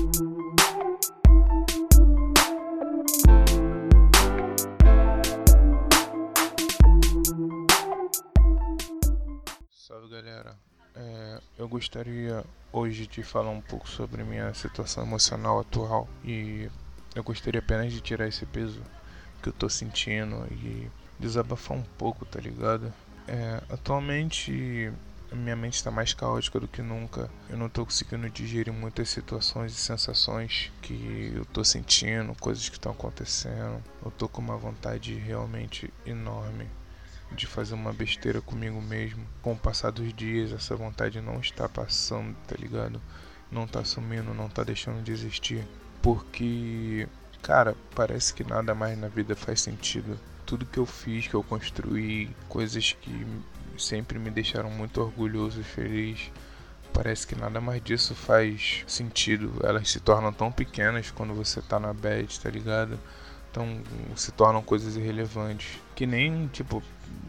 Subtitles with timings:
[0.00, 0.16] Salve
[10.08, 10.56] galera,
[10.96, 12.42] é, eu gostaria
[12.72, 16.70] hoje de falar um pouco sobre minha situação emocional atual e
[17.14, 18.80] eu gostaria apenas de tirar esse peso
[19.42, 22.90] que eu tô sentindo e desabafar um pouco, tá ligado?
[23.28, 24.90] É, atualmente
[25.36, 27.30] minha mente está mais caótica do que nunca.
[27.48, 32.76] Eu não tô conseguindo digerir muitas situações e sensações que eu tô sentindo, coisas que
[32.76, 33.82] estão acontecendo.
[34.04, 36.66] Eu tô com uma vontade realmente enorme
[37.32, 39.24] de fazer uma besteira comigo mesmo.
[39.42, 43.00] Com o passar dos dias, essa vontade não está passando, tá ligado?
[43.50, 45.66] Não tá sumindo, não tá deixando de existir.
[46.02, 47.06] Porque,
[47.42, 50.18] cara, parece que nada mais na vida faz sentido.
[50.44, 53.26] Tudo que eu fiz, que eu construí, coisas que
[53.80, 56.30] sempre me deixaram muito orgulhoso e feliz.
[56.92, 59.54] Parece que nada mais disso faz sentido.
[59.62, 62.98] Elas se tornam tão pequenas quando você tá na bed, tá ligado?
[63.50, 63.80] Então
[64.14, 65.78] se tornam coisas irrelevantes.
[65.94, 66.82] Que nem, tipo,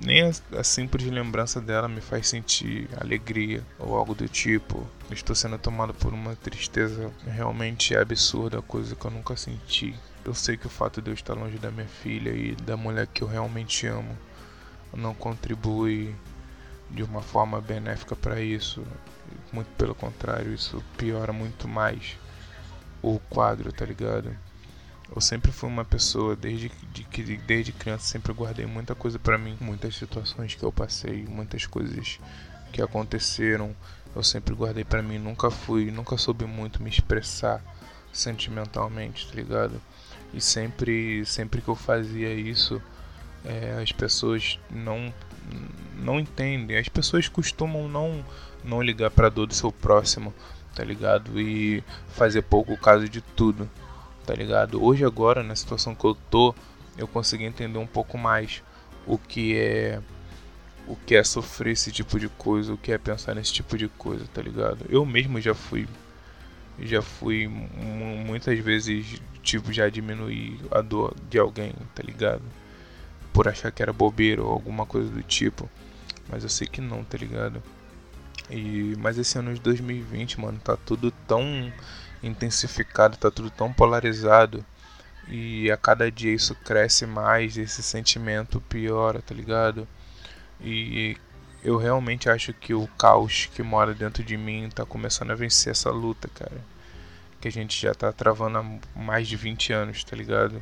[0.04, 4.88] nem a, simples lembrança dela me faz sentir alegria ou algo do tipo.
[5.12, 9.96] Estou sendo tomado por uma tristeza realmente absurda, coisa que eu nunca senti.
[10.24, 13.08] Eu sei que o fato de eu estar longe da minha filha e da mulher
[13.08, 14.18] que eu realmente amo
[14.94, 16.14] não contribui
[16.94, 18.84] de uma forma benéfica para isso.
[19.52, 22.18] Muito pelo contrário, isso piora muito mais
[23.02, 24.36] o quadro, tá ligado?
[25.14, 29.38] Eu sempre fui uma pessoa, desde de que desde criança sempre guardei muita coisa para
[29.38, 32.20] mim, muitas situações que eu passei, muitas coisas
[32.72, 33.76] que aconteceram,
[34.16, 37.62] eu sempre guardei para mim, nunca fui, nunca soube muito me expressar
[38.14, 39.82] sentimentalmente, tá ligado?
[40.34, 42.82] E sempre, sempre que eu fazia isso,
[43.44, 45.14] é, as pessoas não
[46.02, 46.78] não entendem.
[46.78, 48.24] As pessoas costumam não
[48.64, 50.34] não ligar para dor do seu próximo,
[50.76, 51.40] tá ligado?
[51.40, 53.70] E fazer pouco caso de tudo
[54.26, 54.84] tá ligado?
[54.84, 56.56] Hoje agora, na situação que eu tô,
[56.98, 58.64] eu consegui entender um pouco mais
[59.06, 60.00] o que é
[60.88, 63.88] o que é sofrer esse tipo de coisa, o que é pensar nesse tipo de
[63.88, 64.86] coisa, tá ligado?
[64.90, 65.88] Eu mesmo já fui
[66.80, 72.44] já fui muitas vezes tipo já diminuir a dor de alguém, tá ligado?
[73.34, 75.70] Por achar que era bobeira ou alguma coisa do tipo.
[76.30, 77.62] Mas eu sei que não, tá ligado?
[78.50, 81.72] E mas esse ano de 2020, mano, tá tudo tão
[82.24, 84.66] intensificado, tá tudo tão polarizado.
[85.28, 89.88] E a cada dia isso cresce mais, esse sentimento piora, tá ligado?
[90.60, 91.18] E
[91.64, 95.72] eu realmente acho que o caos que mora dentro de mim tá começando a vencer
[95.72, 96.62] essa luta, cara.
[97.40, 100.62] Que a gente já tá travando há mais de 20 anos, tá ligado?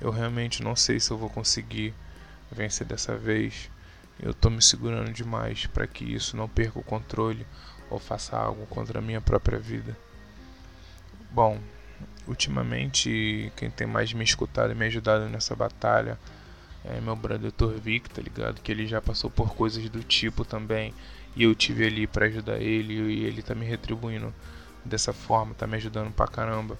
[0.00, 1.94] Eu realmente não sei se eu vou conseguir
[2.52, 3.70] vencer dessa vez.
[4.20, 7.46] Eu tô me segurando demais para que isso não perca o controle
[7.88, 9.96] ou faça algo contra a minha própria vida.
[11.30, 11.58] Bom,
[12.26, 16.18] ultimamente quem tem mais me escutado e me ajudado nessa batalha
[16.84, 18.60] é meu brother Torvik, tá ligado?
[18.60, 20.94] Que ele já passou por coisas do tipo também
[21.36, 24.34] e eu tive ali para ajudar ele e ele tá me retribuindo
[24.84, 26.78] dessa forma, tá me ajudando pra caramba.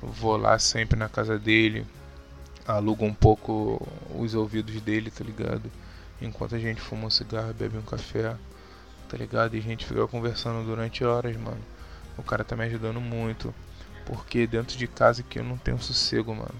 [0.00, 1.84] Vou lá sempre na casa dele,
[2.66, 5.70] alugo um pouco os ouvidos dele, tá ligado?
[6.20, 8.36] Enquanto a gente fuma um cigarro, bebe um café,
[9.08, 9.54] tá ligado?
[9.54, 11.60] E a gente fica conversando durante horas, mano.
[12.16, 13.54] O cara tá me ajudando muito.
[14.04, 16.54] Porque dentro de casa que eu não tenho sossego, mano.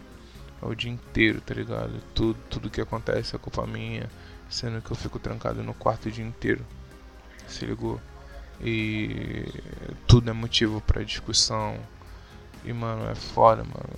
[0.62, 2.00] É o dia inteiro, tá ligado?
[2.14, 4.08] Tudo, tudo que acontece é culpa minha.
[4.48, 6.64] Sendo que eu fico trancado no quarto o dia inteiro.
[7.46, 8.00] Se ligou?
[8.60, 9.46] E
[10.06, 11.78] tudo é motivo para discussão.
[12.64, 13.97] E mano, é foda, mano.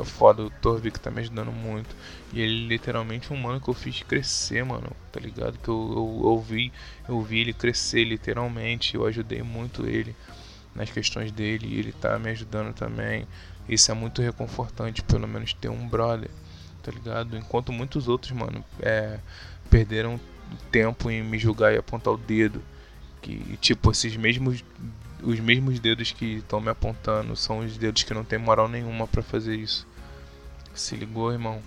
[0.00, 1.94] É foda, o Torvik tá me ajudando muito.
[2.32, 4.90] E ele literalmente é um mano que eu fiz crescer, mano.
[5.12, 5.58] Tá ligado?
[5.58, 5.92] Que eu,
[6.22, 6.72] eu, eu, vi,
[7.08, 8.94] eu vi ele crescer literalmente.
[8.94, 10.14] Eu ajudei muito ele
[10.74, 13.26] nas questões dele e ele tá me ajudando também.
[13.68, 16.30] Isso é muito reconfortante, pelo menos ter um brother,
[16.82, 17.36] tá ligado?
[17.36, 19.18] Enquanto muitos outros, mano, é,
[19.68, 20.18] perderam
[20.72, 22.62] tempo em me julgar e apontar o dedo.
[23.22, 24.64] Que, tipo, esses mesmos.
[25.22, 29.06] Os mesmos dedos que estão me apontando são os dedos que não tem moral nenhuma
[29.06, 29.86] para fazer isso.
[30.74, 31.60] Se ligou, irmão?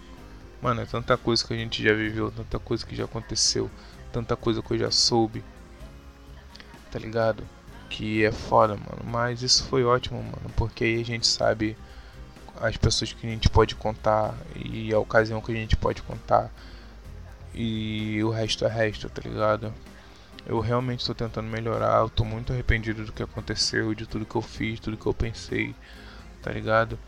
[0.62, 3.70] Mano, é tanta coisa que a gente já viveu, tanta coisa que já aconteceu,
[4.12, 5.44] tanta coisa que eu já soube.
[6.90, 7.44] Tá ligado?
[7.94, 9.04] que é foda, mano.
[9.06, 11.78] Mas isso foi ótimo, mano, porque aí a gente sabe
[12.60, 16.52] as pessoas que a gente pode contar e a ocasião que a gente pode contar.
[17.54, 19.72] E o resto é resto, tá ligado?
[20.46, 24.36] Eu realmente estou tentando melhorar, eu tô muito arrependido do que aconteceu, de tudo que
[24.36, 25.74] eu fiz, tudo que eu pensei,
[26.42, 27.00] tá ligado?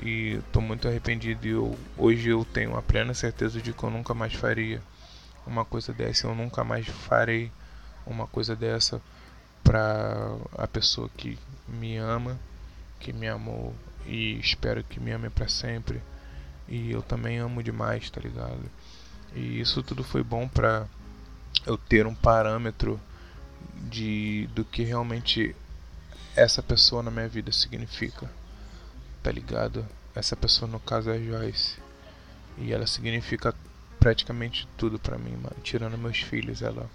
[0.00, 3.90] E tô muito arrependido e eu, hoje eu tenho a plena certeza de que eu
[3.90, 4.82] nunca mais faria
[5.46, 7.50] uma coisa dessa, eu nunca mais farei
[8.06, 9.00] uma coisa dessa
[9.64, 12.38] para a pessoa que me ama
[13.02, 13.74] que me amou
[14.06, 16.00] e espero que me ame para sempre.
[16.68, 18.70] E eu também amo demais, tá ligado?
[19.34, 20.86] E isso tudo foi bom pra
[21.66, 23.00] eu ter um parâmetro
[23.88, 25.54] de do que realmente
[26.34, 28.30] essa pessoa na minha vida significa.
[29.22, 29.86] Tá ligado?
[30.14, 31.78] Essa pessoa no caso é a Joyce.
[32.58, 33.54] E ela significa
[33.98, 35.56] praticamente tudo para mim, mano.
[35.62, 36.90] Tirando meus filhos, ela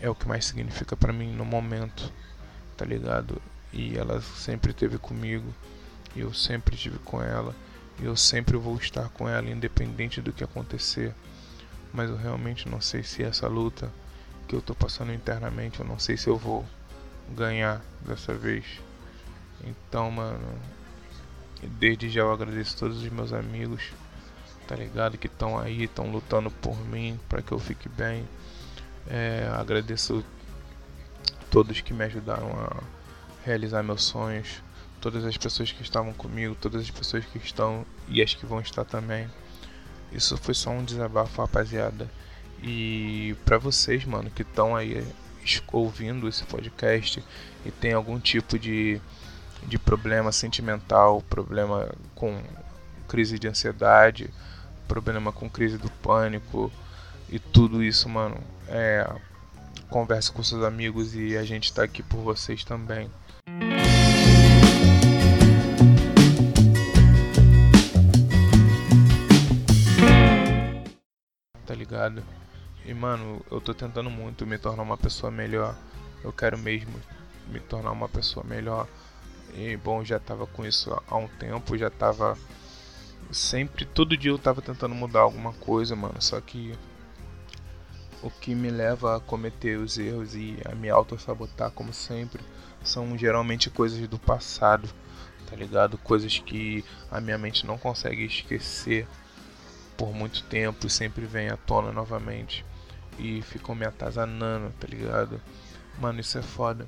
[0.00, 2.12] é o que mais significa para mim no momento,
[2.76, 3.40] tá ligado?
[3.72, 5.54] E ela sempre esteve comigo,
[6.14, 7.54] e eu sempre estive com ela,
[8.00, 11.14] e eu sempre vou estar com ela, independente do que acontecer.
[11.92, 13.92] Mas eu realmente não sei se essa luta
[14.46, 16.64] que eu tô passando internamente, eu não sei se eu vou
[17.34, 18.64] ganhar dessa vez.
[19.64, 20.46] Então, mano,
[21.62, 23.92] desde já eu agradeço todos os meus amigos,
[24.66, 25.18] tá ligado?
[25.18, 28.28] Que estão aí, estão lutando por mim, para que eu fique bem.
[29.08, 30.24] É, agradeço
[31.50, 32.82] todos que me ajudaram a
[33.44, 34.62] realizar meus sonhos,
[35.00, 38.60] todas as pessoas que estavam comigo, todas as pessoas que estão e as que vão
[38.60, 39.28] estar também.
[40.12, 42.10] Isso foi só um desabafo, rapaziada.
[42.62, 45.06] E para vocês, mano, que estão aí
[45.72, 47.22] ouvindo esse podcast
[47.64, 49.00] e tem algum tipo de,
[49.64, 52.42] de problema sentimental, problema com
[53.06, 54.30] crise de ansiedade,
[54.88, 56.72] problema com crise do pânico
[57.28, 58.36] e tudo isso, mano,
[58.68, 59.08] é,
[59.88, 63.10] converse com seus amigos e a gente tá aqui por vocês também.
[71.66, 72.22] Tá ligado?
[72.84, 75.76] E mano, eu tô tentando muito me tornar uma pessoa melhor.
[76.22, 76.94] Eu quero mesmo
[77.48, 78.86] me tornar uma pessoa melhor.
[79.54, 82.38] E bom, já tava com isso há um tempo, já tava
[83.30, 86.20] sempre, todo dia eu tava tentando mudar alguma coisa, mano.
[86.20, 86.76] Só que
[88.22, 92.42] o que me leva a cometer os erros e a me auto-sabotar, como sempre,
[92.82, 94.88] são geralmente coisas do passado,
[95.48, 95.98] tá ligado?
[95.98, 99.06] Coisas que a minha mente não consegue esquecer
[99.96, 102.64] por muito tempo e sempre vem à tona novamente
[103.18, 105.40] e ficam me atazanando, tá ligado?
[105.98, 106.84] Mano, isso é foda.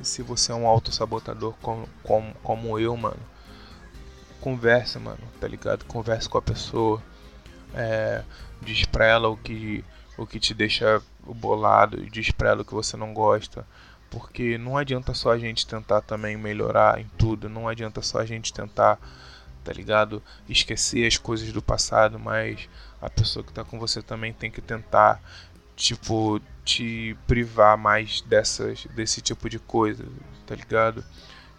[0.00, 3.20] E se você é um auto-sabotador como, como, como eu, mano,
[4.40, 5.84] conversa, mano, tá ligado?
[5.84, 7.02] Conversa com a pessoa.
[7.72, 8.22] É,
[8.60, 9.84] diz pra ela o que
[10.16, 13.66] o que te deixa bolado diz pra ela o que você não gosta.
[14.10, 18.26] Porque não adianta só a gente tentar também melhorar em tudo, não adianta só a
[18.26, 18.98] gente tentar,
[19.64, 20.22] tá ligado?
[20.48, 22.68] Esquecer as coisas do passado, mas
[23.00, 25.20] a pessoa que tá com você também tem que tentar,
[25.74, 30.04] tipo, te privar mais dessas, desse tipo de coisa,
[30.46, 31.04] tá ligado?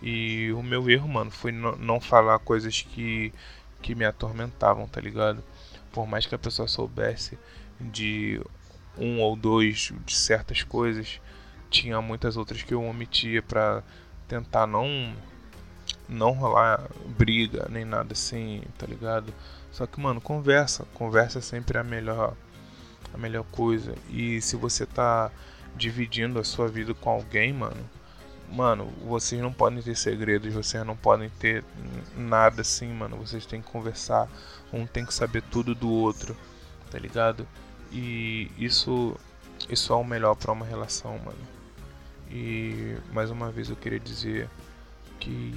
[0.02, 3.34] E o meu erro, mano, foi não falar coisas que,
[3.82, 5.44] que me atormentavam, tá ligado?
[5.92, 7.38] Por mais que a pessoa soubesse,
[7.80, 8.42] de
[8.98, 11.20] um ou dois de certas coisas,
[11.70, 13.84] tinha muitas outras que eu omitia para
[14.28, 15.14] tentar não
[16.08, 16.88] não rolar
[17.18, 19.34] briga nem nada assim, tá ligado?
[19.72, 22.34] Só que, mano, conversa, conversa é sempre a melhor
[23.14, 23.96] a melhor coisa.
[24.10, 25.32] E se você tá
[25.76, 27.90] dividindo a sua vida com alguém, mano,
[28.52, 31.64] mano, vocês não podem ter segredos, vocês não podem ter
[32.16, 33.18] nada assim, mano.
[33.18, 34.30] Vocês têm que conversar,
[34.72, 36.36] um tem que saber tudo do outro,
[36.92, 37.48] tá ligado?
[37.92, 39.16] E isso,
[39.70, 41.56] isso é o melhor para uma relação, mano.
[42.30, 44.50] E mais uma vez eu queria dizer
[45.20, 45.54] que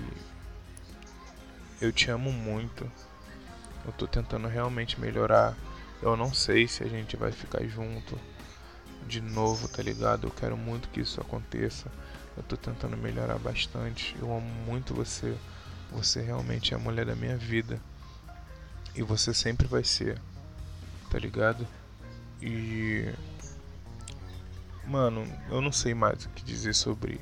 [1.80, 2.90] eu te amo muito.
[3.84, 5.56] Eu tô tentando realmente melhorar.
[6.02, 8.18] Eu não sei se a gente vai ficar junto
[9.06, 10.26] de novo, tá ligado?
[10.26, 11.90] Eu quero muito que isso aconteça.
[12.36, 14.16] Eu tô tentando melhorar bastante.
[14.20, 15.36] Eu amo muito você.
[15.92, 17.80] Você realmente é a mulher da minha vida.
[18.94, 20.20] E você sempre vai ser.
[21.10, 21.66] Tá ligado?
[22.42, 23.12] E
[24.86, 27.20] mano, eu não sei mais o que dizer sobre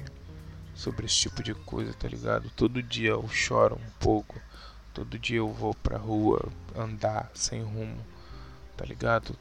[0.76, 2.50] sobre esse tipo de coisa, tá ligado?
[2.50, 4.38] Todo dia eu choro um pouco.
[4.92, 7.99] Todo dia eu vou pra rua andar sem rumo,
[8.76, 9.37] tá ligado?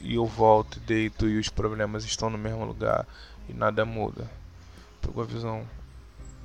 [0.00, 3.06] E eu volto e deito e os problemas estão no mesmo lugar
[3.48, 4.30] e nada muda.
[5.00, 5.66] Pegou a visão?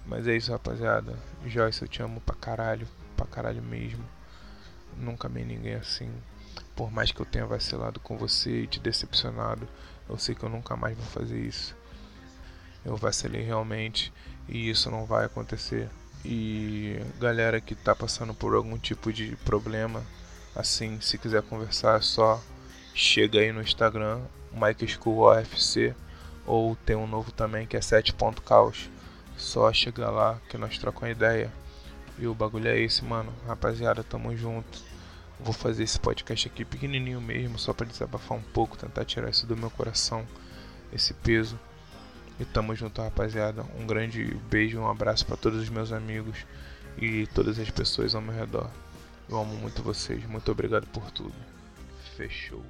[0.05, 1.17] Mas é isso, rapaziada.
[1.45, 4.03] Joyce, eu te amo pra caralho, pra caralho mesmo.
[4.97, 6.11] Nunca amei ninguém assim.
[6.75, 9.67] Por mais que eu tenha vacilado com você e te decepcionado,
[10.09, 11.75] eu sei que eu nunca mais vou fazer isso.
[12.85, 14.11] Eu vacilei realmente
[14.47, 15.89] e isso não vai acontecer.
[16.25, 20.03] E galera que tá passando por algum tipo de problema,
[20.55, 22.41] assim, se quiser conversar, só
[22.93, 24.21] chega aí no Instagram,
[24.51, 25.93] Mike School OFC,
[26.45, 28.89] ou tem um novo também que é 7.caos.
[29.37, 31.51] Só chega lá que nós trocamos ideia.
[32.19, 33.33] E o bagulho é esse, mano.
[33.47, 34.79] Rapaziada, tamo junto.
[35.39, 39.47] Vou fazer esse podcast aqui pequenininho mesmo, só para desabafar um pouco, tentar tirar isso
[39.47, 40.25] do meu coração,
[40.93, 41.59] esse peso.
[42.43, 43.63] E tamo junto, rapaziada.
[43.79, 46.45] Um grande beijo, um abraço para todos os meus amigos
[46.97, 48.69] e todas as pessoas ao meu redor.
[49.29, 50.25] Eu amo muito vocês.
[50.25, 51.33] Muito obrigado por tudo.
[52.17, 52.61] Fechou.